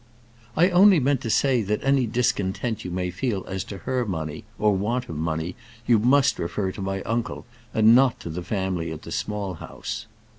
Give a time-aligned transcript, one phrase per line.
[0.57, 4.45] "I only meant to say, that any discontent you may feel as to her money,
[4.57, 8.91] or want of money, you must refer to my uncle, and not to the family
[8.91, 10.07] at the Small House."